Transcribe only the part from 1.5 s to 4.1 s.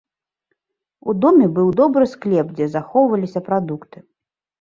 быў добры склеп, дзе захоўваліся прадукты.